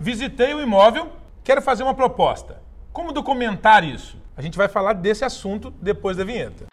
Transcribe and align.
visitei 0.00 0.54
o 0.54 0.62
imóvel, 0.62 1.12
quero 1.44 1.60
fazer 1.60 1.82
uma 1.82 1.94
proposta. 1.94 2.62
Como 2.90 3.12
documentar 3.12 3.84
isso? 3.84 4.18
A 4.34 4.40
gente 4.40 4.56
vai 4.56 4.66
falar 4.66 4.94
desse 4.94 5.24
assunto 5.24 5.70
depois 5.82 6.16
da 6.16 6.24
vinheta. 6.24 6.66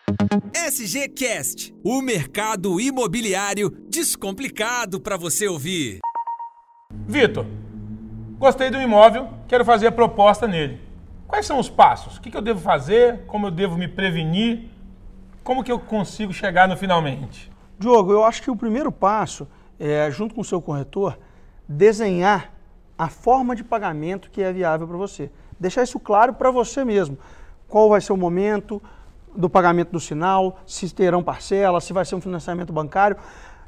SGCast, 0.53 1.75
o 1.83 2.01
mercado 2.01 2.79
imobiliário 2.79 3.69
descomplicado 3.89 5.01
para 5.01 5.17
você 5.17 5.47
ouvir. 5.47 5.99
Vitor, 7.05 7.45
gostei 8.39 8.69
do 8.69 8.81
imóvel, 8.81 9.29
quero 9.47 9.65
fazer 9.65 9.87
a 9.87 9.91
proposta 9.91 10.47
nele. 10.47 10.79
Quais 11.27 11.45
são 11.45 11.59
os 11.59 11.69
passos? 11.69 12.17
O 12.17 12.21
que 12.21 12.35
eu 12.35 12.41
devo 12.41 12.61
fazer? 12.61 13.25
Como 13.27 13.47
eu 13.47 13.51
devo 13.51 13.77
me 13.77 13.89
prevenir? 13.89 14.69
Como 15.43 15.63
que 15.63 15.71
eu 15.71 15.79
consigo 15.79 16.31
chegar 16.31 16.69
no 16.69 16.77
finalmente? 16.77 17.51
Diogo, 17.77 18.13
eu 18.13 18.23
acho 18.23 18.41
que 18.41 18.49
o 18.49 18.55
primeiro 18.55 18.91
passo 18.91 19.45
é, 19.77 20.09
junto 20.09 20.33
com 20.33 20.41
o 20.41 20.45
seu 20.45 20.61
corretor, 20.61 21.19
desenhar 21.67 22.56
a 22.97 23.07
forma 23.07 23.55
de 23.55 23.63
pagamento 23.63 24.29
que 24.31 24.41
é 24.41 24.51
viável 24.51 24.87
para 24.87 24.97
você. 24.97 25.29
Deixar 25.59 25.83
isso 25.83 25.99
claro 25.99 26.33
para 26.33 26.51
você 26.51 26.83
mesmo. 26.83 27.17
Qual 27.67 27.89
vai 27.89 28.01
ser 28.01 28.13
o 28.13 28.17
momento 28.17 28.81
do 29.35 29.49
pagamento 29.49 29.91
do 29.91 29.99
sinal, 29.99 30.59
se 30.65 30.93
terão 30.93 31.21
parcela, 31.21 31.79
se 31.79 31.93
vai 31.93 32.03
ser 32.05 32.15
um 32.15 32.21
financiamento 32.21 32.73
bancário, 32.73 33.17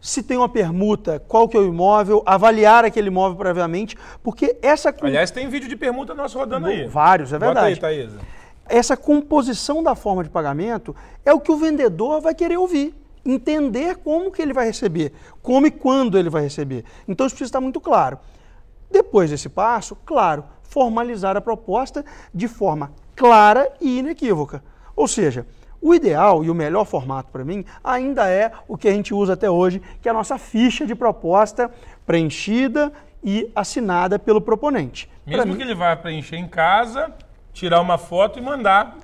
se 0.01 0.23
tem 0.23 0.37
uma 0.37 0.49
permuta, 0.49 1.19
qual 1.27 1.47
que 1.47 1.55
é 1.55 1.59
o 1.59 1.67
imóvel, 1.67 2.23
avaliar 2.25 2.85
aquele 2.85 3.09
imóvel 3.09 3.37
previamente, 3.37 3.97
porque 4.23 4.57
essa... 4.61 4.95
Aliás, 5.01 5.29
tem 5.29 5.47
vídeo 5.49 5.69
de 5.69 5.75
permuta 5.75 6.15
nosso 6.15 6.39
rodando 6.39 6.67
aí. 6.67 6.87
Vários, 6.87 7.33
é 7.33 7.37
verdade. 7.37 7.75
Bota 7.75 7.87
aí, 7.87 7.97
Thaisa. 7.97 8.19
Essa 8.67 8.95
composição 8.95 9.83
da 9.83 9.95
forma 9.95 10.23
de 10.23 10.29
pagamento 10.29 10.95
é 11.25 11.33
o 11.33 11.39
que 11.39 11.51
o 11.51 11.57
vendedor 11.57 12.21
vai 12.21 12.33
querer 12.33 12.57
ouvir 12.57 12.95
entender 13.25 13.97
como 13.97 14.31
que 14.31 14.41
ele 14.41 14.53
vai 14.53 14.65
receber, 14.65 15.13
como 15.41 15.67
e 15.67 15.71
quando 15.71 16.17
ele 16.17 16.29
vai 16.29 16.43
receber. 16.43 16.83
Então 17.07 17.25
isso 17.25 17.35
precisa 17.35 17.49
estar 17.49 17.61
muito 17.61 17.79
claro. 17.79 18.17
Depois 18.89 19.29
desse 19.29 19.49
passo, 19.49 19.95
claro, 20.05 20.43
formalizar 20.63 21.35
a 21.35 21.41
proposta 21.41 22.03
de 22.33 22.47
forma 22.47 22.91
clara 23.15 23.71
e 23.81 23.99
inequívoca. 23.99 24.63
Ou 24.95 25.07
seja, 25.07 25.45
o 25.81 25.93
ideal 25.93 26.43
e 26.43 26.49
o 26.49 26.55
melhor 26.55 26.85
formato 26.85 27.31
para 27.31 27.45
mim 27.45 27.65
ainda 27.83 28.29
é 28.29 28.51
o 28.67 28.77
que 28.77 28.87
a 28.87 28.91
gente 28.91 29.13
usa 29.13 29.33
até 29.33 29.49
hoje, 29.49 29.81
que 30.01 30.07
é 30.07 30.11
a 30.11 30.13
nossa 30.13 30.37
ficha 30.37 30.85
de 30.85 30.95
proposta 30.95 31.71
preenchida 32.05 32.91
e 33.23 33.51
assinada 33.55 34.17
pelo 34.17 34.41
proponente. 34.41 35.09
Mesmo 35.25 35.55
que 35.55 35.61
ele 35.61 35.75
vá 35.75 35.95
preencher 35.95 36.37
em 36.37 36.47
casa, 36.47 37.13
tirar 37.53 37.81
uma 37.81 37.97
foto 37.97 38.39
e 38.39 38.41
mandar 38.41 38.97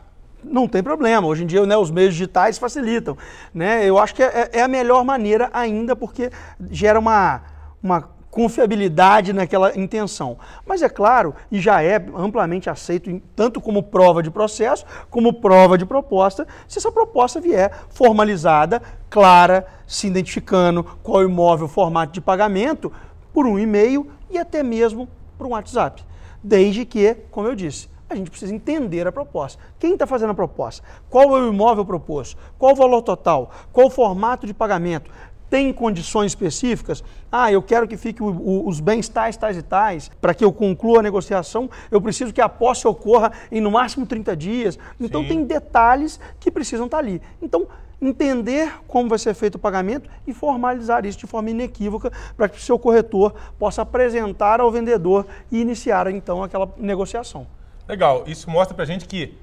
não 0.47 0.67
tem 0.67 0.83
problema. 0.83 1.25
Hoje 1.27 1.43
em 1.43 1.47
dia 1.47 1.65
né, 1.65 1.75
os 1.75 1.89
meios 1.89 2.13
digitais 2.13 2.57
facilitam. 2.57 3.17
Né? 3.53 3.83
Eu 3.85 3.97
acho 3.97 4.13
que 4.13 4.21
é, 4.21 4.49
é, 4.53 4.61
a 4.61 4.67
melhor 4.67 5.03
maneira 5.03 5.49
ainda 5.51 5.95
porque 5.95 6.29
gera 6.69 6.99
uma, 6.99 7.41
uma 7.81 8.09
confiabilidade 8.35 9.31
naquela 9.31 9.79
intenção. 9.79 10.37
Mas 10.65 10.81
é 10.81 10.89
claro, 10.89 11.33
e 11.49 11.61
já 11.61 11.81
é 11.81 11.95
amplamente 12.13 12.69
aceito, 12.69 13.21
tanto 13.33 13.61
como 13.61 13.81
prova 13.81 14.21
de 14.21 14.29
processo, 14.29 14.85
como 15.09 15.31
prova 15.31 15.77
de 15.77 15.85
proposta, 15.85 16.45
se 16.67 16.77
essa 16.77 16.91
proposta 16.91 17.39
vier 17.39 17.71
formalizada, 17.91 18.81
clara, 19.09 19.65
se 19.87 20.07
identificando 20.07 20.83
qual 21.01 21.23
imóvel, 21.23 21.69
formato 21.69 22.11
de 22.11 22.19
pagamento, 22.19 22.91
por 23.33 23.47
um 23.47 23.57
e-mail 23.57 24.11
e 24.29 24.37
até 24.37 24.61
mesmo 24.61 25.07
por 25.37 25.47
um 25.47 25.51
WhatsApp. 25.51 26.03
Desde 26.43 26.83
que, 26.83 27.15
como 27.31 27.47
eu 27.47 27.55
disse, 27.55 27.87
a 28.09 28.15
gente 28.15 28.29
precisa 28.29 28.53
entender 28.53 29.07
a 29.07 29.13
proposta. 29.13 29.61
Quem 29.79 29.93
está 29.93 30.05
fazendo 30.05 30.31
a 30.31 30.35
proposta? 30.35 30.83
Qual 31.09 31.37
é 31.37 31.41
o 31.41 31.47
imóvel 31.53 31.85
proposto? 31.85 32.37
Qual 32.59 32.73
o 32.73 32.75
valor 32.75 33.01
total? 33.01 33.49
Qual 33.71 33.87
o 33.87 33.89
formato 33.89 34.45
de 34.45 34.53
pagamento? 34.53 35.09
Tem 35.49 35.71
condições 35.71 36.31
específicas? 36.31 37.03
Ah, 37.31 37.51
eu 37.51 37.61
quero 37.61 37.87
que 37.87 37.97
fique 37.97 38.21
o, 38.21 38.27
o, 38.27 38.67
os 38.67 38.79
bens 38.79 39.07
tais, 39.07 39.37
tais 39.37 39.57
e 39.57 39.61
tais. 39.61 40.09
Para 40.19 40.33
que 40.33 40.43
eu 40.43 40.51
conclua 40.51 40.99
a 40.99 41.03
negociação, 41.03 41.69
eu 41.91 42.01
preciso 42.01 42.33
que 42.33 42.41
a 42.41 42.49
posse 42.49 42.87
ocorra 42.87 43.31
em 43.51 43.61
no 43.61 43.71
máximo 43.71 44.05
30 44.05 44.35
dias. 44.35 44.79
Então, 44.99 45.21
Sim. 45.21 45.27
tem 45.27 45.43
detalhes 45.43 46.19
que 46.39 46.49
precisam 46.49 46.85
estar 46.85 46.97
tá 46.97 47.03
ali. 47.03 47.21
Então, 47.41 47.67
entender 48.01 48.73
como 48.87 49.09
vai 49.09 49.17
ser 49.17 49.33
feito 49.33 49.55
o 49.55 49.59
pagamento 49.59 50.09
e 50.27 50.33
formalizar 50.33 51.05
isso 51.05 51.17
de 51.17 51.27
forma 51.27 51.49
inequívoca 51.49 52.11
para 52.35 52.49
que 52.49 52.57
o 52.57 52.61
seu 52.61 52.77
corretor 52.77 53.33
possa 53.57 53.81
apresentar 53.81 54.59
ao 54.59 54.71
vendedor 54.71 55.25
e 55.51 55.59
iniciar 55.59 56.07
então 56.07 56.43
aquela 56.43 56.71
negociação. 56.77 57.47
Legal. 57.87 58.23
Isso 58.25 58.49
mostra 58.49 58.75
pra 58.75 58.85
gente 58.85 59.05
que, 59.05 59.37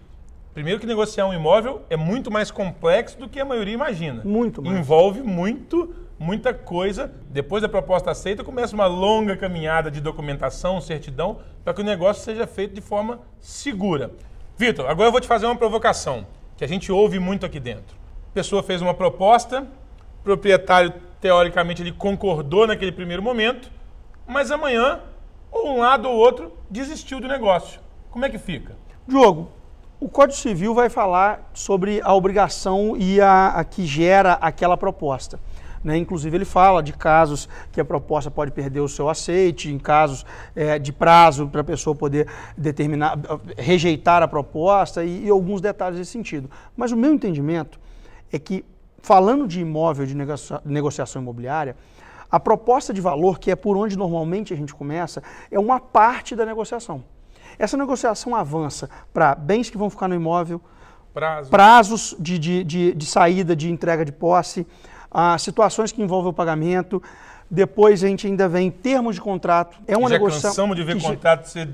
primeiro 0.55 0.81
que 0.81 0.87
negociar 0.87 1.27
um 1.27 1.33
imóvel 1.33 1.83
é 1.89 1.97
muito 1.97 2.31
mais 2.31 2.51
complexo 2.51 3.19
do 3.19 3.29
que 3.29 3.41
a 3.41 3.45
maioria 3.45 3.75
imagina. 3.75 4.23
Muito 4.25 4.63
mais. 4.63 4.79
Envolve 4.79 5.23
muito, 5.23 5.95
muita 6.19 6.53
coisa. 6.53 7.13
Depois 7.31 7.63
da 7.63 7.69
proposta 7.69 8.11
aceita, 8.11 8.45
começa 8.45 8.75
uma 8.75 8.87
longa 8.87 9.37
caminhada 9.37 9.91
de 9.91 10.01
documentação, 10.01 10.81
certidão, 10.81 11.39
para 11.65 11.75
que 11.75 11.81
o 11.81 11.85
negócio 11.85 12.23
seja 12.23 12.47
feito 12.47 12.75
de 12.75 12.81
forma 12.81 13.21
segura. 13.41 14.11
Vitor, 14.57 14.89
agora 14.89 15.09
eu 15.09 15.13
vou 15.13 15.21
te 15.21 15.27
fazer 15.27 15.47
uma 15.47 15.57
provocação, 15.57 16.27
que 16.57 16.65
a 16.65 16.69
gente 16.69 16.93
ouve 16.93 17.19
muito 17.19 17.47
aqui 17.47 17.59
dentro. 17.59 17.97
A 18.31 18.35
pessoa 18.35 18.63
fez 18.63 18.81
uma 18.83 18.95
proposta, 18.95 19.63
o 20.21 20.23
proprietário, 20.23 20.93
teoricamente, 21.21 21.83
ele 21.83 21.93
concordou 21.93 22.67
naquele 22.67 22.93
primeiro 22.93 23.23
momento, 23.23 23.71
mas 24.27 24.51
amanhã, 24.51 25.01
ou 25.51 25.77
um 25.77 25.81
lado 25.81 26.09
ou 26.09 26.17
outro, 26.17 26.53
desistiu 26.71 27.21
do 27.21 27.29
negócio. 27.29 27.81
Como 28.11 28.25
é 28.25 28.31
que 28.31 28.39
fica? 28.39 28.77
Diogo, 29.07 29.51
o 30.03 30.09
Código 30.09 30.37
Civil 30.37 30.75
vai 30.75 30.89
falar 30.89 31.49
sobre 31.55 32.01
a 32.03 32.13
obrigação 32.13 32.97
e 32.97 33.21
a, 33.21 33.51
a 33.51 33.63
que 33.63 33.87
gera 33.87 34.33
aquela 34.33 34.77
proposta. 34.77 35.39
Né? 35.85 35.97
Inclusive, 35.97 36.37
ele 36.37 36.45
fala 36.45 36.83
de 36.83 36.93
casos 36.93 37.49
que 37.71 37.81
a 37.81 37.85
proposta 37.85 38.29
pode 38.29 38.51
perder 38.51 38.81
o 38.81 38.89
seu 38.89 39.09
aceite, 39.09 39.71
em 39.71 39.79
casos 39.79 40.27
é, 40.57 40.77
de 40.77 40.93
prazo 40.93 41.47
para 41.47 41.61
a 41.61 41.65
pessoa 41.65 41.95
poder 41.95 42.27
determinar, 42.59 43.17
rejeitar 43.57 44.25
a 44.25 44.27
proposta 44.27 45.05
e, 45.05 45.27
e 45.27 45.31
alguns 45.31 45.61
detalhes 45.61 46.01
nesse 46.01 46.11
sentido. 46.11 46.51
Mas 46.77 46.91
o 46.91 46.97
meu 46.97 47.15
entendimento 47.15 47.79
é 48.33 48.41
que, 48.41 48.65
falando 49.01 49.47
de 49.47 49.61
imóvel 49.61 50.05
de 50.05 50.17
negociação 50.65 51.23
imobiliária, 51.23 51.77
a 52.29 52.41
proposta 52.41 52.93
de 52.93 53.01
valor, 53.01 53.39
que 53.39 53.53
é 53.53 53.55
por 53.55 53.77
onde 53.77 53.97
normalmente 53.97 54.53
a 54.53 54.57
gente 54.57 54.75
começa, 54.75 55.23
é 55.49 55.61
uma 55.61 55.79
parte 55.79 56.35
da 56.35 56.45
negociação. 56.45 57.05
Essa 57.59 57.77
negociação 57.77 58.35
avança 58.35 58.89
para 59.13 59.35
bens 59.35 59.71
que 59.71 59.79
vão 59.79 59.91
ficar 59.91 60.09
no 60.09 60.15
imóvel, 60.15 60.61
Prazo. 61.13 61.51
prazos 61.51 62.17
de, 62.19 62.39
de, 62.39 62.65
de, 62.65 62.95
de, 62.95 63.07
saída, 63.07 63.55
de 63.55 63.71
entrega 63.71 64.05
de 64.05 64.13
posse, 64.13 64.67
ah, 65.11 65.37
situações 65.39 65.93
que 65.93 66.03
envolvem 66.03 66.31
o 66.31 66.35
pagamento. 66.35 67.03
Depois 67.51 68.03
a 68.03 68.09
gente 68.09 68.27
ainda 68.27 68.49
vem 68.49 68.71
termos 68.71 69.17
de 69.17 69.21
contrato. 69.21 69.79
É 69.87 69.97
uma 69.97 70.09
já 70.09 70.15
negociação. 70.15 70.51
cansamos 70.51 70.77
de 70.77 70.85
ver 70.85 70.97
que 70.97 71.03
contrato 71.03 71.45
ser 71.47 71.69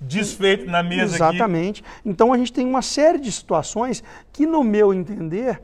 desfeito 0.00 0.70
na 0.70 0.82
mesa 0.82 1.16
Exatamente. 1.16 1.82
Aqui. 1.82 2.08
Então 2.08 2.32
a 2.32 2.38
gente 2.38 2.52
tem 2.52 2.66
uma 2.66 2.82
série 2.82 3.18
de 3.18 3.32
situações 3.32 4.04
que, 4.32 4.46
no 4.46 4.62
meu 4.62 4.92
entender, 4.92 5.60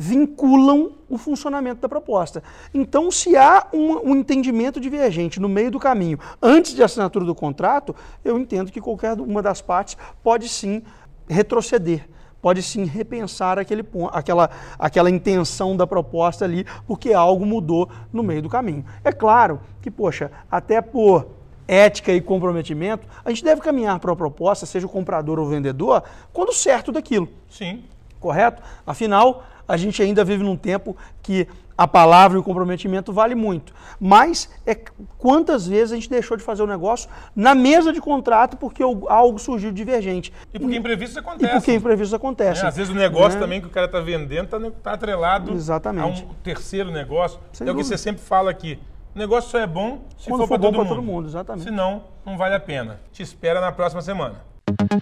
vinculam 0.00 0.92
o 1.08 1.18
funcionamento 1.18 1.80
da 1.80 1.88
proposta. 1.88 2.40
Então, 2.72 3.10
se 3.10 3.36
há 3.36 3.66
um, 3.72 4.10
um, 4.10 4.16
entendimento 4.16 4.78
divergente 4.78 5.40
no 5.40 5.48
meio 5.48 5.72
do 5.72 5.80
caminho, 5.80 6.20
antes 6.40 6.72
de 6.72 6.84
assinatura 6.84 7.24
do 7.24 7.34
contrato, 7.34 7.96
eu 8.24 8.38
entendo 8.38 8.70
que 8.70 8.80
qualquer 8.80 9.18
uma 9.20 9.42
das 9.42 9.60
partes 9.60 9.96
pode 10.22 10.48
sim 10.48 10.84
retroceder, 11.28 12.08
pode 12.40 12.62
sim 12.62 12.84
repensar 12.84 13.58
aquele, 13.58 13.84
aquela, 14.12 14.50
aquela 14.78 15.10
intenção 15.10 15.76
da 15.76 15.84
proposta 15.84 16.44
ali, 16.44 16.64
porque 16.86 17.12
algo 17.12 17.44
mudou 17.44 17.90
no 18.12 18.22
meio 18.22 18.40
do 18.40 18.48
caminho. 18.48 18.84
É 19.02 19.10
claro 19.10 19.60
que, 19.82 19.90
poxa, 19.90 20.30
até 20.48 20.80
por 20.80 21.26
ética 21.66 22.12
e 22.12 22.20
comprometimento, 22.20 23.04
a 23.24 23.30
gente 23.30 23.42
deve 23.42 23.60
caminhar 23.60 23.98
para 23.98 24.12
a 24.12 24.16
proposta, 24.16 24.64
seja 24.64 24.86
o 24.86 24.88
comprador 24.88 25.40
ou 25.40 25.46
o 25.46 25.48
vendedor, 25.48 26.04
quando 26.32 26.52
certo 26.52 26.92
daquilo. 26.92 27.28
Sim. 27.50 27.82
Correto? 28.20 28.62
Afinal, 28.86 29.44
a 29.68 29.76
gente 29.76 30.02
ainda 30.02 30.24
vive 30.24 30.42
num 30.42 30.56
tempo 30.56 30.96
que 31.22 31.46
a 31.78 31.86
palavra 31.86 32.36
e 32.36 32.40
o 32.40 32.42
comprometimento 32.42 33.12
vale 33.12 33.36
muito. 33.36 33.72
Mas 34.00 34.50
é 34.66 34.76
quantas 35.16 35.68
vezes 35.68 35.92
a 35.92 35.94
gente 35.94 36.10
deixou 36.10 36.36
de 36.36 36.42
fazer 36.42 36.64
o 36.64 36.66
negócio 36.66 37.08
na 37.36 37.54
mesa 37.54 37.92
de 37.92 38.00
contrato 38.00 38.56
porque 38.56 38.82
algo 38.82 39.38
surgiu 39.38 39.70
divergente. 39.70 40.32
E 40.52 40.58
porque 40.58 40.76
imprevistos 40.76 41.16
acontecem. 41.18 41.56
E 41.56 41.60
porque 41.60 41.74
imprevistos 41.74 42.14
acontecem. 42.14 42.64
É, 42.64 42.66
às 42.66 42.76
vezes 42.76 42.92
o 42.92 42.96
negócio 42.96 43.36
é. 43.36 43.40
também 43.40 43.60
que 43.60 43.68
o 43.68 43.70
cara 43.70 43.86
está 43.86 44.00
vendendo 44.00 44.46
está 44.46 44.70
tá 44.82 44.92
atrelado 44.92 45.52
Exatamente. 45.52 46.24
a 46.24 46.26
um 46.26 46.34
terceiro 46.42 46.90
negócio. 46.90 47.38
Sem 47.52 47.64
é 47.64 47.70
dúvida. 47.70 47.80
o 47.80 47.84
que 47.84 47.88
você 47.88 47.96
sempre 47.96 48.22
fala 48.22 48.50
aqui. 48.50 48.76
O 49.14 49.18
negócio 49.18 49.50
só 49.50 49.58
é 49.58 49.66
bom 49.66 50.00
se 50.16 50.28
Quando 50.28 50.40
for, 50.40 50.48
for 50.48 50.58
para 50.58 50.70
todo, 50.72 50.88
todo 50.88 51.02
mundo. 51.02 51.28
Exatamente. 51.28 51.64
Senão, 51.64 52.02
não 52.26 52.36
vale 52.36 52.56
a 52.56 52.60
pena. 52.60 53.00
Te 53.12 53.22
espera 53.22 53.60
na 53.60 53.70
próxima 53.70 54.02
semana. 54.02 54.48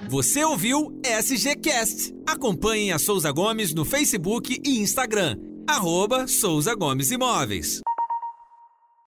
Você 0.09 0.45
ouviu 0.45 0.99
SGCast. 1.05 2.13
Acompanhe 2.27 2.93
a 2.93 2.99
Souza 2.99 3.31
Gomes 3.31 3.75
no 3.75 3.85
Facebook 3.85 4.61
e 4.65 4.81
Instagram. 4.81 5.37
Arroba 5.69 6.27
Souza 6.27 6.75
Gomes 6.75 7.11
Imóveis. 7.11 7.81